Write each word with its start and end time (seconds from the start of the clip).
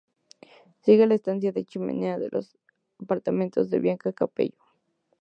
Sigue 0.81 1.05
la 1.05 1.13
"estancia 1.13 1.51
de 1.51 1.59
la 1.59 1.65
Chimenea" 1.67 2.17
de 2.17 2.29
los 2.31 2.57
apartamento 2.97 3.63
de 3.65 3.77
Bianca 3.77 4.11
Cappello. 4.11 4.57